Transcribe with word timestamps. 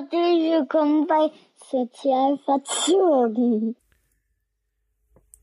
Herzlich 0.00 0.50
willkommen 0.50 1.06
bei 1.06 1.28
Sozial 1.70 2.38
Verzogen. 2.44 3.76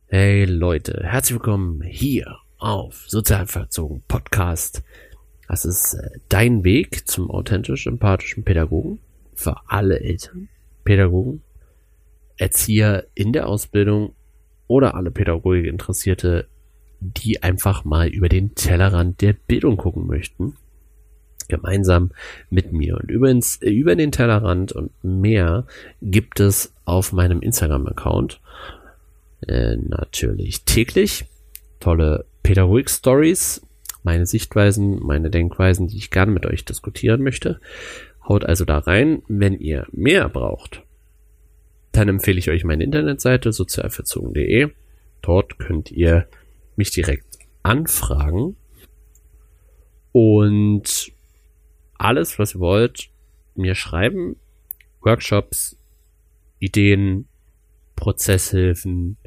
Hey 0.07 0.45
Leute, 0.45 1.01
herzlich 1.03 1.35
willkommen 1.35 1.83
hier 1.83 2.39
auf 2.57 3.05
Sozial 3.07 3.45
Verzogen 3.45 4.01
Podcast. 4.07 4.83
Das 5.47 5.63
ist 5.63 5.93
äh, 5.93 6.19
dein 6.29 6.63
Weg 6.63 7.07
zum 7.07 7.29
authentisch 7.29 7.85
empathischen 7.85 8.43
Pädagogen 8.43 8.99
für 9.35 9.57
alle 9.67 9.99
Eltern, 9.99 10.49
Pädagogen, 10.83 11.43
Erzieher 12.37 13.05
in 13.13 13.33
der 13.33 13.47
Ausbildung 13.47 14.15
oder 14.65 14.95
alle 14.95 15.11
Pädagogik 15.11 15.67
Interessierte, 15.67 16.47
die 16.99 17.43
einfach 17.43 17.85
mal 17.85 18.07
über 18.07 18.27
den 18.27 18.55
Tellerrand 18.55 19.21
der 19.21 19.33
Bildung 19.33 19.77
gucken 19.77 20.07
möchten 20.07 20.55
gemeinsam 21.47 22.11
mit 22.49 22.71
mir. 22.71 22.97
Und 22.97 23.09
übrigens, 23.09 23.61
äh, 23.61 23.69
über 23.69 23.95
den 23.95 24.11
Tellerrand 24.11 24.71
und 24.71 24.91
mehr 25.03 25.65
gibt 26.01 26.39
es 26.39 26.73
auf 26.85 27.11
meinem 27.13 27.41
Instagram-Account 27.41 28.39
äh, 29.47 29.75
natürlich 29.77 30.63
täglich 30.63 31.25
tolle 31.79 32.25
Pädagogik-Stories, 32.43 33.61
meine 34.03 34.25
Sichtweisen, 34.25 34.99
meine 34.99 35.29
Denkweisen, 35.29 35.87
die 35.87 35.97
ich 35.97 36.11
gerne 36.11 36.31
mit 36.31 36.45
euch 36.45 36.65
diskutieren 36.65 37.21
möchte. 37.21 37.59
Haut 38.27 38.45
also 38.45 38.65
da 38.65 38.79
rein. 38.79 39.21
Wenn 39.27 39.53
ihr 39.53 39.85
mehr 39.91 40.29
braucht, 40.29 40.81
dann 41.91 42.09
empfehle 42.09 42.39
ich 42.39 42.49
euch 42.49 42.63
meine 42.63 42.83
Internetseite 42.83 43.51
sozialverzogen.de. 43.51 44.69
Dort 45.21 45.59
könnt 45.59 45.91
ihr 45.91 46.27
mich 46.75 46.91
direkt 46.91 47.25
anfragen. 47.63 48.55
Und 50.11 51.11
alles, 51.97 52.39
was 52.39 52.55
ihr 52.55 52.59
wollt, 52.59 53.09
mir 53.55 53.75
schreiben. 53.75 54.35
Workshops, 55.01 55.77
Ideen, 56.59 57.27
Prozesshilfen, 57.95 59.17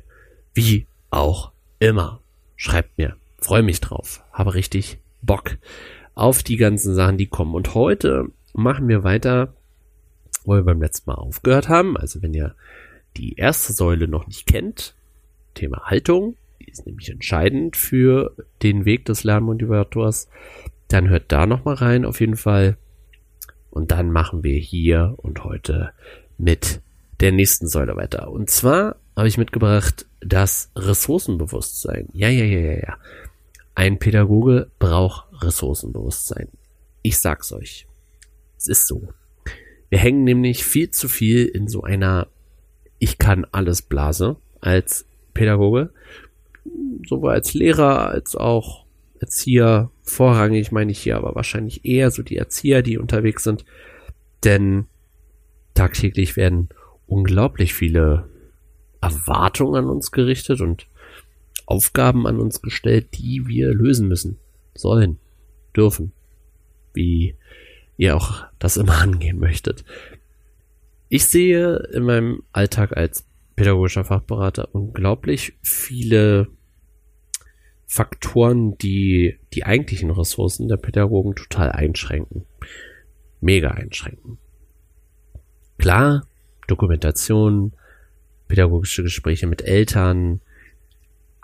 wie 0.55 0.87
auch 1.11 1.53
immer. 1.79 2.21
Schreibt 2.57 2.99
mir. 2.99 3.17
Freue 3.39 3.63
mich 3.63 3.81
drauf. 3.81 4.23
Habe 4.33 4.55
richtig 4.55 4.99
Bock 5.23 5.57
auf 6.15 6.43
die 6.43 6.57
ganzen 6.57 6.95
Sachen, 6.95 7.17
die 7.17 7.27
kommen. 7.27 7.55
Und 7.55 7.75
heute 7.75 8.31
machen 8.53 8.89
wir 8.89 9.05
weiter, 9.05 9.55
wo 10.45 10.55
wir 10.55 10.63
beim 10.63 10.81
letzten 10.81 11.11
Mal 11.11 11.17
aufgehört 11.17 11.69
haben. 11.69 11.97
Also 11.97 12.23
wenn 12.23 12.35
ihr 12.35 12.55
die 13.17 13.35
erste 13.35 13.73
Säule 13.73 14.09
noch 14.09 14.27
nicht 14.27 14.47
kennt, 14.47 14.95
Thema 15.55 15.83
Haltung, 15.85 16.37
die 16.61 16.71
ist 16.71 16.87
nämlich 16.87 17.11
entscheidend 17.11 17.77
für 17.77 18.35
den 18.63 18.85
Weg 18.85 19.05
des 19.07 19.25
Lernmotivators, 19.25 20.29
dann 20.93 21.09
hört 21.09 21.33
da 21.33 21.47
nochmal 21.47 21.75
rein 21.75 22.05
auf 22.05 22.21
jeden 22.21 22.37
Fall. 22.37 22.77
Und 23.71 23.93
dann 23.93 24.11
machen 24.11 24.43
wir 24.43 24.59
hier 24.59 25.15
und 25.19 25.45
heute 25.45 25.93
mit 26.37 26.83
der 27.21 27.33
nächsten 27.33 27.69
Säule 27.69 27.97
weiter. 27.97 28.31
Und 28.31 28.51
zwar 28.51 28.97
habe 29.17 29.29
ich 29.29 29.39
mitgebracht 29.39 30.07
das 30.21 30.71
Ressourcenbewusstsein. 30.75 32.09
Ja, 32.13 32.29
ja, 32.29 32.45
ja, 32.45 32.61
ja, 32.61 32.79
ja. 32.79 32.97
Ein 33.75 33.99
Pädagoge 33.99 34.71
braucht 34.79 35.27
Ressourcenbewusstsein. 35.43 36.49
Ich 37.03 37.19
sag's 37.19 37.53
euch. 37.53 37.87
Es 38.59 38.67
ist 38.67 38.87
so. 38.87 39.09
Wir 39.89 39.99
hängen 39.99 40.25
nämlich 40.25 40.65
viel 40.65 40.91
zu 40.91 41.09
viel 41.09 41.47
in 41.47 41.69
so 41.69 41.83
einer 41.83 42.27
Ich 42.99 43.19
kann 43.19 43.47
alles 43.53 43.83
Blase 43.83 44.37
als 44.61 45.07
Pädagoge. 45.35 45.91
Sowohl 47.09 47.31
als 47.31 47.55
Lehrer 47.55 48.09
als 48.09 48.35
auch 48.37 48.85
Erzieher, 49.21 49.91
vorrangig 50.03 50.73
meine 50.73 50.93
ich 50.93 50.99
hier 50.99 51.17
aber 51.17 51.35
wahrscheinlich 51.35 51.85
eher 51.85 52.11
so 52.11 52.23
die 52.23 52.37
Erzieher, 52.37 52.83
die 52.83 52.97
unterwegs 52.97 53.45
sind, 53.45 53.67
denn 54.45 54.87
tagtäglich 55.75 56.37
werden 56.37 56.71
unglaublich 57.07 57.75
viele 57.75 58.29
Erwartungen 59.03 59.85
an 59.85 59.91
uns 59.91 60.11
gerichtet 60.11 60.63
und 60.63 60.87
Aufgaben 61.67 62.27
an 62.27 62.41
uns 62.41 62.63
gestellt, 62.63 63.09
die 63.19 63.47
wir 63.47 63.75
lösen 63.75 64.09
müssen, 64.09 64.39
sollen, 64.75 65.19
dürfen, 65.77 66.13
wie 66.95 67.37
ihr 67.99 68.17
auch 68.17 68.45
das 68.59 68.79
immer 68.79 68.99
angehen 69.03 69.39
möchtet. 69.39 69.85
Ich 71.11 71.27
sehe 71.27 71.77
in 71.93 72.05
meinem 72.05 72.43
Alltag 72.53 72.97
als 72.97 73.27
pädagogischer 73.55 74.05
Fachberater 74.05 74.69
unglaublich 74.73 75.53
viele 75.61 76.49
Faktoren, 77.93 78.79
die 78.79 79.37
die 79.53 79.65
eigentlichen 79.65 80.13
Ressourcen 80.13 80.69
der 80.69 80.77
Pädagogen 80.77 81.35
total 81.35 81.73
einschränken. 81.73 82.47
Mega 83.41 83.73
einschränken. 83.73 84.39
Klar, 85.77 86.25
Dokumentation, 86.69 87.73
pädagogische 88.47 89.03
Gespräche 89.03 89.49
mit 89.49 89.63
Eltern, 89.63 90.41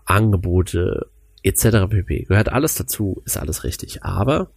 Angebote 0.05 1.09
etc. 1.43 1.89
pp. 1.91 2.27
Gehört 2.29 2.53
alles 2.53 2.77
dazu, 2.77 3.21
ist 3.25 3.39
alles 3.39 3.65
richtig. 3.65 4.05
Aber 4.05 4.49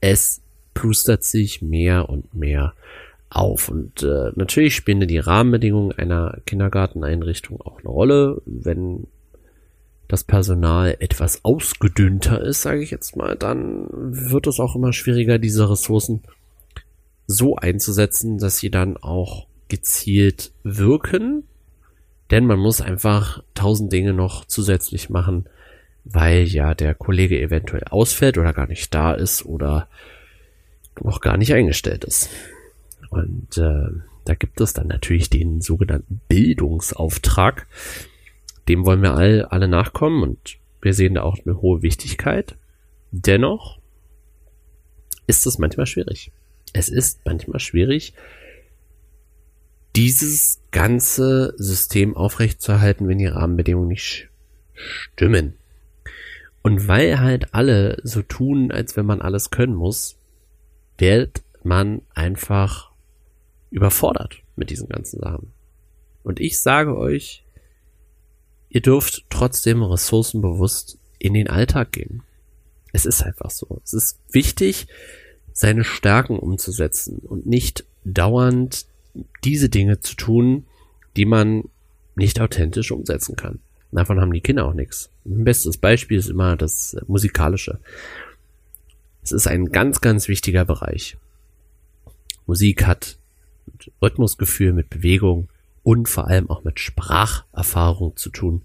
es 0.00 0.40
plustert 0.72 1.24
sich 1.24 1.62
mehr 1.62 2.08
und 2.10 2.32
mehr 2.32 2.74
auf. 3.28 3.68
Und 3.68 4.04
äh, 4.04 4.30
natürlich 4.36 4.76
spielen 4.76 5.08
die 5.08 5.18
Rahmenbedingungen 5.18 5.90
einer 5.90 6.38
Kindergarteneinrichtung 6.46 7.60
auch 7.60 7.80
eine 7.80 7.88
Rolle. 7.88 8.40
Wenn 8.46 9.08
das 10.12 10.24
Personal 10.24 10.94
etwas 11.00 11.42
ausgedünnter 11.42 12.38
ist, 12.42 12.60
sage 12.60 12.82
ich 12.82 12.90
jetzt 12.90 13.16
mal, 13.16 13.34
dann 13.34 13.86
wird 13.90 14.46
es 14.46 14.60
auch 14.60 14.76
immer 14.76 14.92
schwieriger, 14.92 15.38
diese 15.38 15.70
Ressourcen 15.70 16.22
so 17.26 17.56
einzusetzen, 17.56 18.36
dass 18.36 18.58
sie 18.58 18.70
dann 18.70 18.98
auch 18.98 19.46
gezielt 19.68 20.52
wirken. 20.64 21.44
Denn 22.30 22.44
man 22.44 22.58
muss 22.58 22.82
einfach 22.82 23.42
tausend 23.54 23.90
Dinge 23.90 24.12
noch 24.12 24.44
zusätzlich 24.44 25.08
machen, 25.08 25.48
weil 26.04 26.42
ja 26.42 26.74
der 26.74 26.94
Kollege 26.94 27.40
eventuell 27.40 27.84
ausfällt 27.84 28.36
oder 28.36 28.52
gar 28.52 28.66
nicht 28.66 28.92
da 28.94 29.14
ist 29.14 29.46
oder 29.46 29.88
noch 31.02 31.22
gar 31.22 31.38
nicht 31.38 31.54
eingestellt 31.54 32.04
ist. 32.04 32.28
Und 33.08 33.56
äh, 33.56 33.88
da 34.26 34.34
gibt 34.34 34.60
es 34.60 34.74
dann 34.74 34.88
natürlich 34.88 35.30
den 35.30 35.62
sogenannten 35.62 36.20
Bildungsauftrag, 36.28 37.66
dem 38.68 38.86
wollen 38.86 39.02
wir 39.02 39.14
all, 39.14 39.44
alle 39.46 39.68
nachkommen 39.68 40.22
und 40.22 40.58
wir 40.80 40.94
sehen 40.94 41.14
da 41.14 41.22
auch 41.22 41.38
eine 41.44 41.60
hohe 41.60 41.82
Wichtigkeit. 41.82 42.56
Dennoch 43.10 43.78
ist 45.26 45.46
es 45.46 45.58
manchmal 45.58 45.86
schwierig. 45.86 46.32
Es 46.72 46.88
ist 46.88 47.20
manchmal 47.24 47.60
schwierig, 47.60 48.14
dieses 49.94 50.62
ganze 50.70 51.54
System 51.56 52.16
aufrechtzuerhalten, 52.16 53.08
wenn 53.08 53.18
die 53.18 53.26
Rahmenbedingungen 53.26 53.88
nicht 53.88 54.30
stimmen. 54.74 55.54
Und 56.62 56.88
weil 56.88 57.20
halt 57.20 57.54
alle 57.54 57.98
so 58.02 58.22
tun, 58.22 58.70
als 58.70 58.96
wenn 58.96 59.04
man 59.04 59.20
alles 59.20 59.50
können 59.50 59.74
muss, 59.74 60.18
wird 60.98 61.42
man 61.62 62.02
einfach 62.14 62.92
überfordert 63.70 64.42
mit 64.56 64.70
diesen 64.70 64.88
ganzen 64.88 65.20
Sachen. 65.20 65.52
Und 66.22 66.40
ich 66.40 66.60
sage 66.60 66.96
euch, 66.96 67.41
ihr 68.72 68.80
dürft 68.80 69.24
trotzdem 69.28 69.82
ressourcenbewusst 69.82 70.98
in 71.18 71.34
den 71.34 71.48
Alltag 71.48 71.92
gehen. 71.92 72.22
Es 72.92 73.04
ist 73.04 73.22
einfach 73.22 73.50
so. 73.50 73.80
Es 73.84 73.92
ist 73.92 74.18
wichtig, 74.32 74.86
seine 75.52 75.84
Stärken 75.84 76.38
umzusetzen 76.38 77.18
und 77.18 77.46
nicht 77.46 77.84
dauernd 78.04 78.86
diese 79.44 79.68
Dinge 79.68 80.00
zu 80.00 80.16
tun, 80.16 80.64
die 81.16 81.26
man 81.26 81.64
nicht 82.16 82.40
authentisch 82.40 82.90
umsetzen 82.90 83.36
kann. 83.36 83.60
Davon 83.92 84.20
haben 84.20 84.32
die 84.32 84.40
Kinder 84.40 84.64
auch 84.66 84.72
nichts. 84.72 85.10
Ein 85.26 85.44
bestes 85.44 85.76
Beispiel 85.76 86.18
ist 86.18 86.30
immer 86.30 86.56
das 86.56 86.96
Musikalische. 87.06 87.78
Es 89.22 89.32
ist 89.32 89.46
ein 89.46 89.66
ganz, 89.66 90.00
ganz 90.00 90.28
wichtiger 90.28 90.64
Bereich. 90.64 91.18
Musik 92.46 92.86
hat 92.86 93.18
Rhythmusgefühl, 94.00 94.72
mit 94.72 94.88
Bewegung, 94.88 95.48
und 95.82 96.08
vor 96.08 96.28
allem 96.28 96.50
auch 96.50 96.64
mit 96.64 96.80
Spracherfahrung 96.80 98.16
zu 98.16 98.30
tun. 98.30 98.62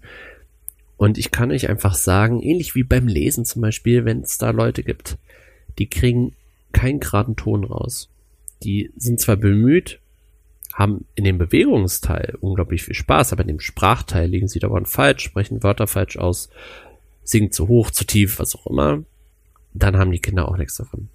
Und 0.96 1.18
ich 1.18 1.30
kann 1.30 1.50
euch 1.50 1.68
einfach 1.68 1.94
sagen, 1.94 2.42
ähnlich 2.42 2.74
wie 2.74 2.82
beim 2.82 3.06
Lesen 3.06 3.44
zum 3.44 3.62
Beispiel, 3.62 4.04
wenn 4.04 4.20
es 4.20 4.38
da 4.38 4.50
Leute 4.50 4.82
gibt, 4.82 5.18
die 5.78 5.88
kriegen 5.88 6.34
keinen 6.72 7.00
geraden 7.00 7.36
Ton 7.36 7.64
raus. 7.64 8.10
Die 8.62 8.92
sind 8.96 9.20
zwar 9.20 9.36
bemüht, 9.36 10.00
haben 10.74 11.06
in 11.14 11.24
dem 11.24 11.38
Bewegungsteil 11.38 12.36
unglaublich 12.40 12.84
viel 12.84 12.94
Spaß, 12.94 13.32
aber 13.32 13.42
in 13.42 13.48
dem 13.48 13.60
Sprachteil 13.60 14.28
liegen 14.28 14.48
sie 14.48 14.58
dauernd 14.58 14.88
falsch, 14.88 15.24
sprechen 15.24 15.62
Wörter 15.62 15.86
falsch 15.86 16.16
aus, 16.16 16.50
singen 17.24 17.52
zu 17.52 17.68
hoch, 17.68 17.90
zu 17.90 18.04
tief, 18.04 18.38
was 18.38 18.54
auch 18.54 18.66
immer. 18.66 19.02
Dann 19.74 19.96
haben 19.96 20.12
die 20.12 20.20
Kinder 20.20 20.48
auch 20.48 20.56
nichts 20.56 20.76
davon. 20.76 21.08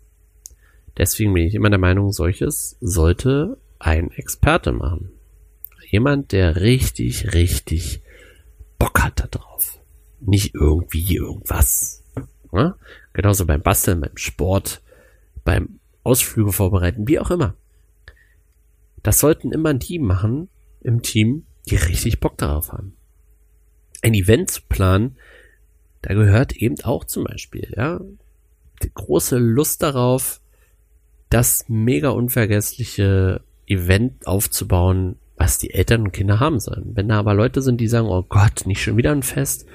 Deswegen 0.97 1.33
bin 1.33 1.47
ich 1.47 1.55
immer 1.55 1.69
der 1.69 1.79
Meinung, 1.79 2.11
solches 2.11 2.77
sollte 2.79 3.57
ein 3.79 4.11
Experte 4.11 4.71
machen. 4.71 5.12
Jemand, 5.89 6.31
der 6.31 6.57
richtig, 6.57 7.33
richtig 7.33 8.01
Bock 8.79 9.01
hat 9.01 9.19
da 9.19 9.27
drauf. 9.27 9.79
Nicht 10.19 10.55
irgendwie 10.55 11.15
irgendwas. 11.15 12.03
Ja? 12.51 12.75
Genauso 13.13 13.45
beim 13.45 13.61
Basteln, 13.61 14.01
beim 14.01 14.17
Sport, 14.17 14.81
beim 15.43 15.79
Ausflüge 16.03 16.51
vorbereiten, 16.51 17.07
wie 17.07 17.19
auch 17.19 17.31
immer. 17.31 17.55
das 19.03 19.19
sollten 19.19 19.51
immer 19.51 19.73
die 19.73 19.99
machen 19.99 20.49
im 20.81 21.01
Team, 21.01 21.45
die 21.69 21.75
richtig 21.75 22.19
Bock 22.19 22.37
darauf 22.37 22.71
haben. 22.71 22.95
Ein 24.01 24.13
Event 24.13 24.49
zu 24.49 24.61
planen, 24.67 25.17
da 26.01 26.13
gehört 26.13 26.53
eben 26.55 26.81
auch 26.83 27.05
zum 27.05 27.25
Beispiel, 27.25 27.73
ja, 27.75 28.01
die 28.81 28.91
große 28.93 29.37
Lust 29.37 29.83
darauf, 29.83 30.41
das 31.29 31.65
mega 31.67 32.09
unvergessliche 32.09 33.41
Event 33.65 34.27
aufzubauen, 34.27 35.17
was 35.43 35.57
die 35.57 35.73
Eltern 35.73 36.03
und 36.03 36.13
Kinder 36.13 36.39
haben 36.39 36.61
sollen. 36.61 36.91
Wenn 36.95 37.09
da 37.09 37.19
aber 37.19 37.33
Leute 37.33 37.61
sind, 37.61 37.81
die 37.81 37.89
sagen, 37.89 38.07
oh 38.07 38.23
Gott, 38.23 38.65
nicht 38.65 38.81
schon 38.81 38.95
wieder 38.95 39.11
ein 39.11 39.23
Fest, 39.23 39.65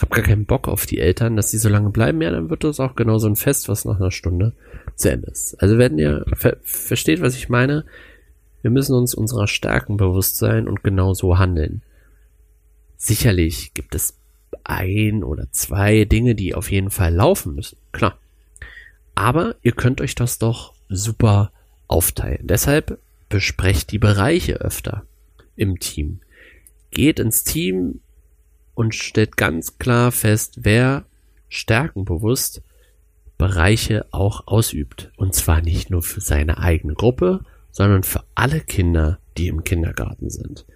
hab 0.00 0.10
gar 0.10 0.22
keinen 0.22 0.46
Bock 0.46 0.68
auf 0.68 0.86
die 0.86 1.00
Eltern, 1.00 1.34
dass 1.34 1.50
die 1.50 1.58
so 1.58 1.68
lange 1.68 1.90
bleiben, 1.90 2.22
ja, 2.22 2.30
dann 2.30 2.50
wird 2.50 2.62
das 2.62 2.78
auch 2.78 2.94
genau 2.94 3.18
so 3.18 3.26
ein 3.26 3.34
Fest, 3.34 3.68
was 3.68 3.84
nach 3.84 3.96
einer 3.96 4.12
Stunde 4.12 4.52
zu 4.94 5.10
Ende 5.10 5.26
ist. 5.26 5.60
Also 5.60 5.76
wenn 5.76 5.98
ihr 5.98 6.24
ver 6.34 6.58
versteht, 6.62 7.20
was 7.20 7.34
ich 7.34 7.48
meine, 7.48 7.84
wir 8.62 8.70
müssen 8.70 8.94
uns 8.94 9.12
unserer 9.12 9.48
Stärken 9.48 9.96
bewusst 9.96 10.36
sein 10.36 10.68
und 10.68 10.84
genau 10.84 11.14
so 11.14 11.36
handeln. 11.36 11.82
Sicherlich 12.96 13.74
gibt 13.74 13.96
es 13.96 14.16
ein 14.62 15.24
oder 15.24 15.50
zwei 15.50 16.04
Dinge, 16.04 16.36
die 16.36 16.54
auf 16.54 16.70
jeden 16.70 16.90
Fall 16.90 17.12
laufen 17.12 17.56
müssen. 17.56 17.78
Klar. 17.90 18.18
Aber 19.16 19.56
ihr 19.62 19.72
könnt 19.72 20.00
euch 20.00 20.14
das 20.14 20.38
doch 20.38 20.74
super 20.88 21.50
aufteilen. 21.88 22.46
Deshalb 22.46 23.00
besprecht 23.28 23.92
die 23.92 23.98
Bereiche 23.98 24.60
öfter 24.60 25.04
im 25.56 25.78
Team. 25.78 26.20
Geht 26.90 27.18
ins 27.18 27.44
Team 27.44 28.00
und 28.74 28.94
stellt 28.94 29.36
ganz 29.36 29.78
klar 29.78 30.12
fest, 30.12 30.60
wer 30.62 31.04
stärkenbewusst 31.48 32.62
Bereiche 33.36 34.06
auch 34.10 34.46
ausübt. 34.46 35.12
Und 35.16 35.34
zwar 35.34 35.62
nicht 35.62 35.90
nur 35.90 36.02
für 36.02 36.20
seine 36.20 36.58
eigene 36.58 36.94
Gruppe, 36.94 37.44
sondern 37.70 38.02
für 38.02 38.24
alle 38.34 38.60
Kinder, 38.60 39.18
die 39.36 39.46
im 39.48 39.62
Kindergarten 39.64 40.28
sind. 40.28 40.66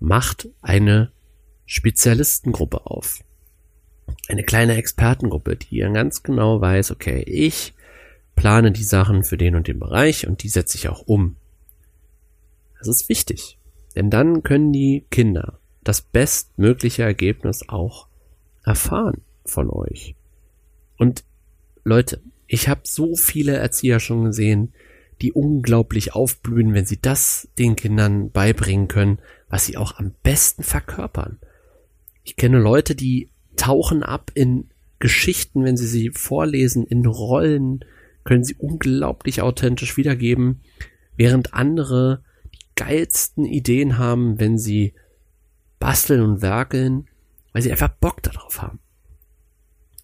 Macht 0.00 0.48
eine 0.62 1.12
Spezialistengruppe 1.66 2.86
auf. 2.86 3.20
Eine 4.28 4.42
kleine 4.42 4.76
Expertengruppe, 4.76 5.56
die 5.56 5.80
dann 5.80 5.94
ganz 5.94 6.22
genau 6.22 6.60
weiß, 6.60 6.90
okay, 6.90 7.22
ich 7.22 7.74
plane 8.34 8.72
die 8.72 8.84
Sachen 8.84 9.24
für 9.24 9.36
den 9.36 9.54
und 9.54 9.68
den 9.68 9.78
Bereich 9.78 10.26
und 10.26 10.42
die 10.42 10.48
setze 10.48 10.78
ich 10.78 10.88
auch 10.88 11.02
um. 11.06 11.36
Das 12.82 12.88
ist 12.88 13.08
wichtig, 13.08 13.58
denn 13.94 14.10
dann 14.10 14.42
können 14.42 14.72
die 14.72 15.04
Kinder 15.10 15.60
das 15.84 16.00
bestmögliche 16.00 17.04
Ergebnis 17.04 17.68
auch 17.68 18.08
erfahren 18.64 19.20
von 19.44 19.70
euch. 19.70 20.16
Und 20.98 21.22
Leute, 21.84 22.20
ich 22.48 22.68
habe 22.68 22.80
so 22.82 23.14
viele 23.14 23.56
Erzieher 23.56 24.00
schon 24.00 24.24
gesehen, 24.24 24.72
die 25.20 25.30
unglaublich 25.30 26.12
aufblühen, 26.12 26.74
wenn 26.74 26.86
sie 26.86 27.00
das 27.00 27.48
den 27.56 27.76
Kindern 27.76 28.32
beibringen 28.32 28.88
können, 28.88 29.20
was 29.48 29.64
sie 29.64 29.76
auch 29.76 29.98
am 29.98 30.12
besten 30.24 30.64
verkörpern. 30.64 31.38
Ich 32.24 32.34
kenne 32.34 32.58
Leute, 32.58 32.96
die 32.96 33.28
tauchen 33.54 34.02
ab 34.02 34.32
in 34.34 34.70
Geschichten, 34.98 35.62
wenn 35.62 35.76
sie 35.76 35.86
sie 35.86 36.10
vorlesen, 36.10 36.84
in 36.84 37.06
Rollen, 37.06 37.84
können 38.24 38.42
sie 38.42 38.56
unglaublich 38.56 39.40
authentisch 39.40 39.96
wiedergeben, 39.96 40.62
während 41.16 41.54
andere 41.54 42.24
geilsten 42.76 43.44
Ideen 43.44 43.98
haben, 43.98 44.40
wenn 44.40 44.58
sie 44.58 44.94
basteln 45.78 46.22
und 46.22 46.42
werkeln, 46.42 47.08
weil 47.52 47.62
sie 47.62 47.70
einfach 47.70 47.88
Bock 47.88 48.22
darauf 48.22 48.62
haben. 48.62 48.80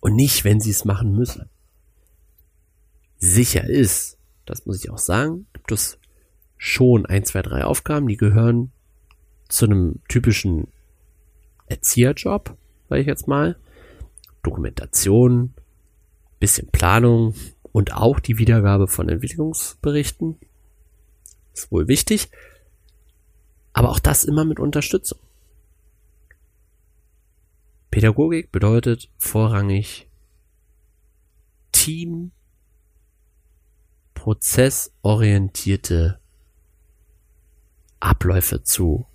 Und 0.01 0.15
nicht, 0.15 0.45
wenn 0.45 0.61
sie 0.61 0.71
es 0.71 0.85
machen 0.85 1.13
müssen. 1.13 1.49
Sicher 3.19 3.65
ist, 3.65 4.19
das 4.47 4.65
muss 4.67 4.83
ich 4.83 4.91
auch 4.91 4.99
sagen, 4.99 5.47
gibt 5.53 5.73
es 5.73 5.99
schon 6.57 7.07
ein, 7.07 7.25
zwei, 7.25 7.43
drei 7.43 7.65
Aufgaben, 7.65 8.07
die 8.07 8.17
gehören 8.17 8.73
zu 9.49 9.67
einem 9.67 10.01
typischen 10.09 10.69
Erzieherjob, 11.67 12.57
sage 12.89 13.01
ich 13.01 13.07
jetzt 13.07 13.29
mal. 13.29 13.57
Dokumentation, 14.43 15.55
bisschen 16.39 16.69
Planung 16.69 17.35
und 17.73 17.93
auch 17.95 18.21
die 18.21 18.39
Wiedergabe 18.39 18.89
von 18.89 19.09
Entwicklungsberichten. 19.09 20.37
Ist 21.53 21.73
wohl 21.73 21.89
wichtig. 21.89 22.31
Aber 23.73 23.91
auch 23.91 23.99
das 23.99 24.25
immer 24.25 24.45
mit 24.45 24.59
Unterstützung. 24.59 25.19
Pädagogik 27.91 28.53
bedeutet 28.53 29.11
vorrangig 29.19 30.09
Team 31.73 32.33
prozessorientierte 34.15 36.21
Abläufe 38.01 38.63
zu 38.63 39.07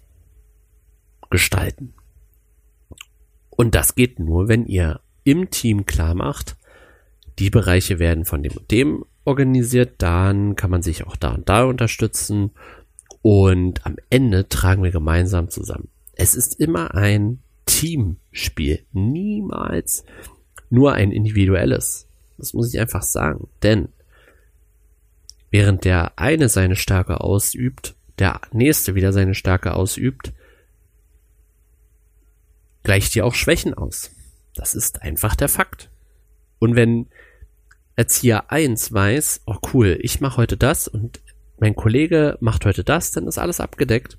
gestalten. 1.30 1.94
Und 3.50 3.76
das 3.76 3.96
geht 3.96 4.20
nur, 4.20 4.48
wenn 4.48 4.66
ihr 4.66 5.02
im 5.24 5.52
Team 5.52 5.86
klar 5.86 6.16
macht, 6.16 6.58
die 7.40 7.50
Bereiche 7.50 8.00
werden 8.00 8.26
von 8.26 8.44
dem 8.44 8.58
und 8.58 8.72
dem 8.72 9.06
organisiert, 9.26 10.02
dann 10.02 10.56
kann 10.56 10.70
man 10.70 10.82
sich 10.82 11.06
auch 11.06 11.16
da 11.16 11.34
und 11.34 11.50
da 11.50 11.64
unterstützen 11.64 12.52
und 13.24 13.84
am 13.88 13.96
Ende 14.12 14.48
tragen 14.48 14.84
wir 14.84 14.92
gemeinsam 14.92 15.50
zusammen. 15.50 15.90
Es 16.16 16.36
ist 16.36 16.60
immer 16.60 16.94
ein 16.94 17.40
Teamspiel, 17.66 18.86
niemals 18.92 20.06
nur 20.70 20.94
ein 20.94 21.12
individuelles. 21.12 22.08
Das 22.38 22.54
muss 22.54 22.72
ich 22.72 22.80
einfach 22.80 23.02
sagen, 23.02 23.48
denn 23.64 23.90
Während 25.54 25.86
der 25.86 26.14
eine 26.16 26.50
seine 26.50 26.76
Stärke 26.76 27.22
ausübt, 27.22 27.94
der 28.18 28.42
nächste 28.54 28.96
wieder 28.96 29.14
seine 29.14 29.36
Stärke 29.36 29.76
ausübt, 29.76 30.34
gleicht 32.82 33.16
ihr 33.16 33.24
auch 33.24 33.36
Schwächen 33.36 33.76
aus. 33.76 34.10
Das 34.56 34.74
ist 34.74 35.04
einfach 35.04 35.36
der 35.36 35.50
Fakt. 35.50 35.92
Und 36.58 36.76
wenn 36.76 37.06
Erzieher 37.96 38.52
1 38.52 38.94
weiß, 38.94 39.42
oh 39.46 39.58
cool, 39.76 40.00
ich 40.02 40.22
mache 40.22 40.38
heute 40.38 40.58
das 40.58 40.88
und 40.88 41.22
mein 41.58 41.76
Kollege 41.76 42.38
macht 42.40 42.66
heute 42.66 42.84
das, 42.84 43.12
dann 43.12 43.28
ist 43.28 43.38
alles 43.38 43.60
abgedeckt. 43.60 44.18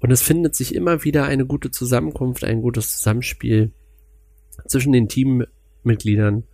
Und 0.00 0.10
es 0.10 0.22
findet 0.22 0.56
sich 0.56 0.74
immer 0.74 1.04
wieder 1.04 1.24
eine 1.24 1.46
gute 1.46 1.70
Zusammenkunft, 1.70 2.44
ein 2.44 2.60
gutes 2.60 2.96
Zusammenspiel 2.96 3.72
zwischen 4.66 4.92
den 4.92 5.08
Teammitgliedern. 5.08 6.44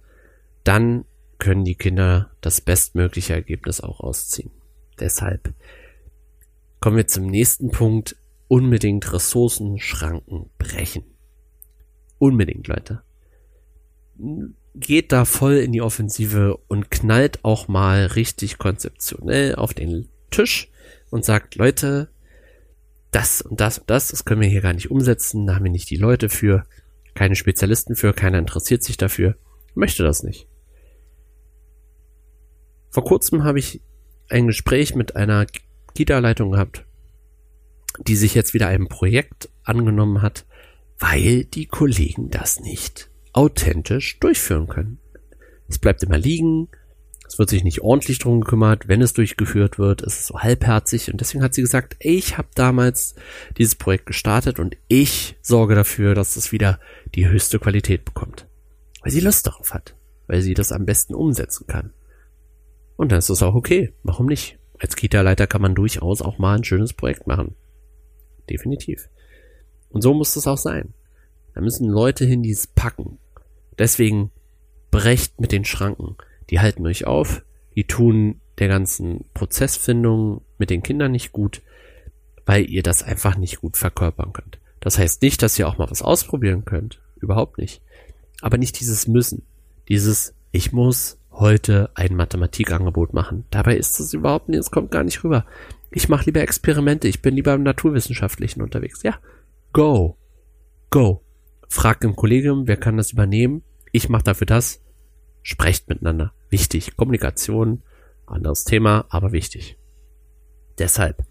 Dann 0.64 1.04
können 1.38 1.64
die 1.64 1.76
Kinder 1.76 2.30
das 2.40 2.60
bestmögliche 2.60 3.32
Ergebnis 3.32 3.80
auch 3.80 4.00
ausziehen. 4.00 4.50
Deshalb 5.00 5.54
kommen 6.80 6.96
wir 6.96 7.06
zum 7.06 7.26
nächsten 7.26 7.70
Punkt. 7.70 8.16
Unbedingt 8.48 9.12
Ressourcenschranken 9.12 10.48
brechen. 10.56 11.04
Unbedingt, 12.18 12.66
Leute. 12.66 13.02
Geht 14.80 15.10
da 15.10 15.24
voll 15.24 15.56
in 15.56 15.72
die 15.72 15.82
Offensive 15.82 16.56
und 16.68 16.90
knallt 16.90 17.44
auch 17.44 17.66
mal 17.66 18.06
richtig 18.06 18.58
konzeptionell 18.58 19.56
auf 19.56 19.74
den 19.74 20.08
Tisch 20.30 20.70
und 21.10 21.24
sagt, 21.24 21.56
Leute, 21.56 22.08
das 23.10 23.40
und 23.40 23.60
das 23.60 23.78
und 23.78 23.90
das, 23.90 24.08
das 24.08 24.24
können 24.24 24.40
wir 24.40 24.48
hier 24.48 24.60
gar 24.60 24.74
nicht 24.74 24.90
umsetzen, 24.90 25.46
da 25.46 25.56
haben 25.56 25.64
wir 25.64 25.72
nicht 25.72 25.90
die 25.90 25.96
Leute 25.96 26.28
für, 26.28 26.64
keine 27.14 27.34
Spezialisten 27.34 27.96
für, 27.96 28.12
keiner 28.12 28.38
interessiert 28.38 28.84
sich 28.84 28.96
dafür, 28.96 29.36
möchte 29.74 30.04
das 30.04 30.22
nicht. 30.22 30.46
Vor 32.90 33.04
kurzem 33.04 33.44
habe 33.44 33.58
ich 33.58 33.80
ein 34.28 34.46
Gespräch 34.46 34.94
mit 34.94 35.16
einer 35.16 35.46
Kita-Leitung 35.94 36.52
gehabt, 36.52 36.84
die 38.06 38.16
sich 38.16 38.34
jetzt 38.34 38.54
wieder 38.54 38.68
einem 38.68 38.88
Projekt 38.88 39.48
angenommen 39.64 40.22
hat, 40.22 40.46
weil 40.98 41.44
die 41.44 41.66
Kollegen 41.66 42.30
das 42.30 42.60
nicht 42.60 43.07
authentisch 43.32 44.18
durchführen 44.20 44.68
können. 44.68 44.98
Es 45.68 45.78
bleibt 45.78 46.02
immer 46.02 46.18
liegen, 46.18 46.68
es 47.28 47.38
wird 47.38 47.50
sich 47.50 47.62
nicht 47.62 47.82
ordentlich 47.82 48.18
drum 48.18 48.40
gekümmert, 48.40 48.88
wenn 48.88 49.02
es 49.02 49.12
durchgeführt 49.12 49.78
wird, 49.78 50.00
ist 50.00 50.18
es 50.18 50.26
so 50.28 50.40
halbherzig 50.40 51.12
und 51.12 51.20
deswegen 51.20 51.44
hat 51.44 51.52
sie 51.52 51.60
gesagt, 51.60 51.96
ich 52.00 52.38
habe 52.38 52.48
damals 52.54 53.14
dieses 53.58 53.74
Projekt 53.74 54.06
gestartet 54.06 54.58
und 54.58 54.76
ich 54.88 55.36
sorge 55.42 55.74
dafür, 55.74 56.14
dass 56.14 56.36
es 56.36 56.52
wieder 56.52 56.80
die 57.14 57.28
höchste 57.28 57.58
Qualität 57.58 58.06
bekommt. 58.06 58.46
Weil 59.02 59.12
sie 59.12 59.20
Lust 59.20 59.46
darauf 59.46 59.74
hat, 59.74 59.94
weil 60.26 60.40
sie 60.40 60.54
das 60.54 60.72
am 60.72 60.86
besten 60.86 61.14
umsetzen 61.14 61.66
kann. 61.66 61.92
Und 62.96 63.12
dann 63.12 63.18
ist 63.18 63.30
das 63.30 63.42
auch 63.42 63.54
okay. 63.54 63.92
Warum 64.02 64.26
nicht? 64.26 64.58
Als 64.78 64.96
Kita-Leiter 64.96 65.46
kann 65.46 65.62
man 65.62 65.74
durchaus 65.74 66.22
auch 66.22 66.38
mal 66.38 66.56
ein 66.56 66.64
schönes 66.64 66.94
Projekt 66.94 67.26
machen. 67.26 67.54
Definitiv. 68.48 69.08
Und 69.90 70.02
so 70.02 70.14
muss 70.14 70.34
es 70.34 70.46
auch 70.46 70.58
sein. 70.58 70.94
Da 71.58 71.64
müssen 71.64 71.88
Leute 71.88 72.24
hin, 72.24 72.44
die 72.44 72.52
es 72.52 72.68
packen. 72.68 73.18
Deswegen 73.80 74.30
brecht 74.92 75.40
mit 75.40 75.50
den 75.50 75.64
Schranken. 75.64 76.14
Die 76.50 76.60
halten 76.60 76.86
euch 76.86 77.04
auf, 77.04 77.42
die 77.74 77.82
tun 77.82 78.40
der 78.60 78.68
ganzen 78.68 79.24
Prozessfindung 79.34 80.42
mit 80.58 80.70
den 80.70 80.84
Kindern 80.84 81.10
nicht 81.10 81.32
gut, 81.32 81.62
weil 82.46 82.70
ihr 82.70 82.84
das 82.84 83.02
einfach 83.02 83.36
nicht 83.36 83.60
gut 83.60 83.76
verkörpern 83.76 84.32
könnt. 84.32 84.60
Das 84.78 84.98
heißt 84.98 85.20
nicht, 85.20 85.42
dass 85.42 85.58
ihr 85.58 85.66
auch 85.66 85.78
mal 85.78 85.90
was 85.90 86.00
ausprobieren 86.00 86.64
könnt. 86.64 87.02
Überhaupt 87.16 87.58
nicht. 87.58 87.82
Aber 88.40 88.56
nicht 88.56 88.78
dieses 88.78 89.08
Müssen. 89.08 89.42
Dieses, 89.88 90.34
ich 90.52 90.72
muss 90.72 91.18
heute 91.32 91.90
ein 91.96 92.14
Mathematikangebot 92.14 93.14
machen. 93.14 93.46
Dabei 93.50 93.76
ist 93.76 93.98
es 93.98 94.14
überhaupt 94.14 94.48
nicht, 94.48 94.60
es 94.60 94.70
kommt 94.70 94.92
gar 94.92 95.02
nicht 95.02 95.24
rüber. 95.24 95.44
Ich 95.90 96.08
mache 96.08 96.26
lieber 96.26 96.40
Experimente, 96.40 97.08
ich 97.08 97.20
bin 97.20 97.34
lieber 97.34 97.54
im 97.54 97.64
Naturwissenschaftlichen 97.64 98.62
unterwegs. 98.62 99.02
Ja, 99.02 99.18
go, 99.72 100.16
go. 100.90 101.24
Fragt 101.68 102.02
im 102.04 102.16
Kollegium, 102.16 102.66
wer 102.66 102.76
kann 102.76 102.96
das 102.96 103.12
übernehmen? 103.12 103.62
Ich 103.92 104.08
mache 104.08 104.24
dafür 104.24 104.46
das. 104.46 104.82
Sprecht 105.42 105.88
miteinander. 105.88 106.32
Wichtig. 106.48 106.96
Kommunikation, 106.96 107.82
anderes 108.26 108.64
Thema, 108.64 109.06
aber 109.10 109.32
wichtig. 109.32 109.78
Deshalb 110.78 111.24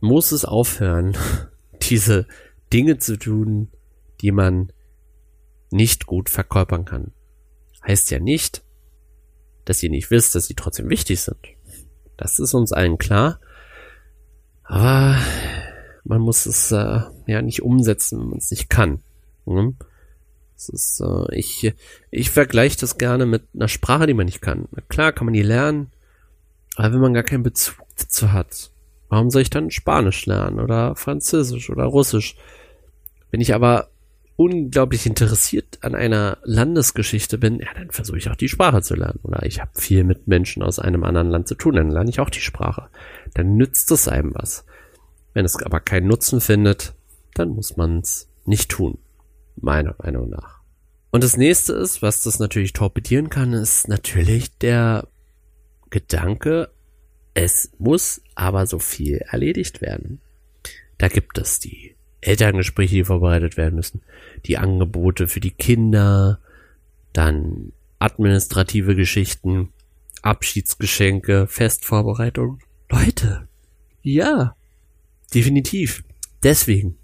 muss 0.00 0.32
es 0.32 0.44
aufhören, 0.44 1.16
diese 1.82 2.26
Dinge 2.72 2.98
zu 2.98 3.18
tun, 3.18 3.68
die 4.20 4.32
man 4.32 4.72
nicht 5.70 6.06
gut 6.06 6.30
verkörpern 6.30 6.84
kann. 6.84 7.12
Heißt 7.86 8.10
ja 8.10 8.20
nicht, 8.20 8.62
dass 9.64 9.82
ihr 9.82 9.90
nicht 9.90 10.10
wisst, 10.10 10.34
dass 10.34 10.46
sie 10.46 10.54
trotzdem 10.54 10.88
wichtig 10.88 11.20
sind. 11.20 11.38
Das 12.16 12.38
ist 12.38 12.54
uns 12.54 12.72
allen 12.72 12.98
klar. 12.98 13.40
Aber 14.62 15.16
man 16.04 16.20
muss 16.20 16.46
es 16.46 16.72
äh, 16.72 17.00
ja 17.26 17.42
nicht 17.42 17.62
umsetzen, 17.62 18.20
wenn 18.20 18.28
man 18.30 18.38
es 18.38 18.50
nicht 18.50 18.68
kann. 18.68 19.00
Hm? 19.46 19.76
Das 20.54 20.68
ist, 20.68 21.00
äh, 21.00 21.34
ich, 21.34 21.72
ich 22.10 22.30
vergleiche 22.30 22.78
das 22.78 22.98
gerne 22.98 23.26
mit 23.26 23.44
einer 23.54 23.68
Sprache, 23.68 24.06
die 24.06 24.14
man 24.14 24.26
nicht 24.26 24.42
kann. 24.42 24.68
Klar 24.88 25.12
kann 25.12 25.26
man 25.26 25.34
die 25.34 25.42
lernen, 25.42 25.90
aber 26.76 26.94
wenn 26.94 27.00
man 27.00 27.14
gar 27.14 27.22
keinen 27.22 27.42
Bezug 27.42 27.76
dazu 27.98 28.32
hat, 28.32 28.70
warum 29.08 29.30
soll 29.30 29.42
ich 29.42 29.50
dann 29.50 29.70
Spanisch 29.70 30.26
lernen 30.26 30.60
oder 30.60 30.96
Französisch 30.96 31.70
oder 31.70 31.84
Russisch? 31.84 32.36
Wenn 33.30 33.40
ich 33.40 33.54
aber 33.54 33.88
unglaublich 34.36 35.06
interessiert 35.06 35.78
an 35.82 35.94
einer 35.94 36.38
Landesgeschichte 36.42 37.38
bin, 37.38 37.58
ja, 37.58 37.68
dann 37.74 37.90
versuche 37.90 38.18
ich 38.18 38.30
auch 38.30 38.36
die 38.36 38.48
Sprache 38.48 38.82
zu 38.82 38.94
lernen. 38.94 39.20
Oder 39.22 39.44
ich 39.44 39.60
habe 39.60 39.70
viel 39.74 40.04
mit 40.04 40.26
Menschen 40.26 40.62
aus 40.62 40.78
einem 40.78 41.04
anderen 41.04 41.30
Land 41.30 41.48
zu 41.48 41.54
tun, 41.54 41.76
dann 41.76 41.90
lerne 41.90 42.10
ich 42.10 42.20
auch 42.20 42.30
die 42.30 42.40
Sprache. 42.40 42.88
Dann 43.34 43.56
nützt 43.56 43.90
es 43.90 44.08
einem 44.08 44.34
was. 44.34 44.64
Wenn 45.34 45.44
es 45.44 45.56
aber 45.56 45.80
keinen 45.80 46.08
Nutzen 46.08 46.40
findet, 46.40 46.94
dann 47.34 47.50
muss 47.50 47.76
man 47.76 48.00
es 48.00 48.28
nicht 48.44 48.70
tun. 48.70 48.98
Meiner 49.56 49.94
Meinung 49.98 50.30
nach. 50.30 50.60
Und 51.10 51.22
das 51.24 51.36
nächste 51.36 51.74
ist, 51.74 52.00
was 52.02 52.22
das 52.22 52.38
natürlich 52.38 52.72
torpedieren 52.72 53.28
kann, 53.28 53.52
ist 53.52 53.86
natürlich 53.88 54.56
der 54.58 55.08
Gedanke, 55.90 56.70
es 57.34 57.70
muss 57.78 58.22
aber 58.34 58.66
so 58.66 58.78
viel 58.78 59.18
erledigt 59.18 59.80
werden. 59.80 60.20
Da 60.98 61.08
gibt 61.08 61.38
es 61.38 61.60
die 61.60 61.96
Elterngespräche, 62.22 62.94
die 62.94 63.04
vorbereitet 63.04 63.56
werden 63.56 63.74
müssen, 63.74 64.02
die 64.46 64.58
Angebote 64.58 65.28
für 65.28 65.40
die 65.40 65.50
Kinder, 65.50 66.38
dann 67.12 67.72
administrative 67.98 68.94
Geschichten, 68.96 69.72
Abschiedsgeschenke, 70.22 71.46
Festvorbereitung. 71.46 72.60
Leute, 72.88 73.48
ja, 74.02 74.56
definitiv. 75.34 76.04
Deswegen 76.42 76.98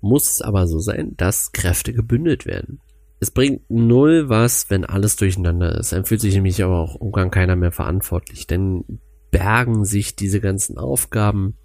muss 0.00 0.34
es 0.34 0.42
aber 0.42 0.66
so 0.66 0.78
sein, 0.78 1.14
dass 1.16 1.52
Kräfte 1.52 1.92
gebündelt 1.92 2.46
werden. 2.46 2.80
Es 3.18 3.30
bringt 3.30 3.70
null 3.70 4.28
was, 4.28 4.68
wenn 4.70 4.84
alles 4.84 5.16
durcheinander 5.16 5.78
ist. 5.78 5.92
Dann 5.92 6.04
fühlt 6.04 6.20
sich 6.20 6.34
nämlich 6.34 6.62
aber 6.62 6.78
auch 6.78 6.94
umgang 6.94 7.30
keiner 7.30 7.56
mehr 7.56 7.72
verantwortlich. 7.72 8.46
Denn 8.46 9.00
bergen 9.30 9.84
sich 9.84 10.16
diese 10.16 10.40
ganzen 10.40 10.78
Aufgaben 10.78 11.56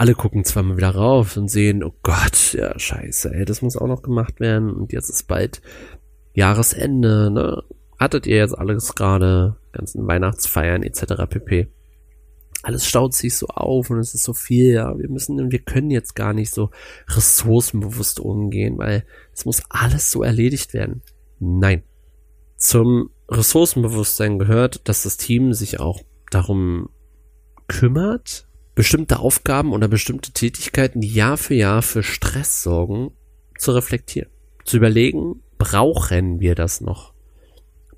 alle 0.00 0.14
gucken 0.14 0.44
zwar 0.44 0.62
mal 0.62 0.78
wieder 0.78 0.94
rauf 0.94 1.36
und 1.36 1.50
sehen, 1.50 1.84
oh 1.84 1.92
Gott, 2.02 2.54
ja, 2.54 2.78
scheiße, 2.78 3.34
ey, 3.34 3.44
das 3.44 3.60
muss 3.60 3.76
auch 3.76 3.86
noch 3.86 4.00
gemacht 4.00 4.40
werden 4.40 4.70
und 4.70 4.92
jetzt 4.92 5.10
ist 5.10 5.28
bald 5.28 5.60
Jahresende, 6.32 7.30
ne? 7.30 7.62
Hattet 7.98 8.26
ihr 8.26 8.38
jetzt 8.38 8.56
alles 8.56 8.94
gerade, 8.94 9.56
ganzen 9.72 10.06
Weihnachtsfeiern 10.06 10.82
etc. 10.82 11.26
pp. 11.28 11.68
Alles 12.62 12.86
staut 12.86 13.14
sich 13.14 13.36
so 13.36 13.46
auf 13.48 13.88
und 13.90 13.98
es 13.98 14.14
ist 14.14 14.24
so 14.24 14.34
viel, 14.34 14.72
ja, 14.72 14.98
wir 14.98 15.08
müssen, 15.08 15.50
wir 15.50 15.60
können 15.60 15.90
jetzt 15.90 16.14
gar 16.14 16.34
nicht 16.34 16.52
so 16.52 16.70
ressourcenbewusst 17.08 18.20
umgehen, 18.20 18.76
weil 18.76 19.04
es 19.32 19.44
muss 19.46 19.62
alles 19.70 20.10
so 20.10 20.22
erledigt 20.22 20.74
werden. 20.74 21.02
Nein. 21.38 21.82
Zum 22.56 23.10
Ressourcenbewusstsein 23.30 24.38
gehört, 24.38 24.88
dass 24.88 25.04
das 25.04 25.16
Team 25.16 25.54
sich 25.54 25.80
auch 25.80 26.02
darum 26.30 26.90
kümmert, 27.66 28.46
bestimmte 28.74 29.20
Aufgaben 29.20 29.72
oder 29.72 29.88
bestimmte 29.88 30.32
Tätigkeiten, 30.32 31.00
die 31.00 31.12
Jahr 31.12 31.36
für 31.36 31.54
Jahr 31.54 31.82
für 31.82 32.02
Stress 32.02 32.62
sorgen, 32.62 33.12
zu 33.58 33.72
reflektieren. 33.72 34.30
Zu 34.64 34.76
überlegen, 34.76 35.42
brauchen 35.58 36.40
wir 36.40 36.54
das 36.54 36.80
noch? 36.80 37.14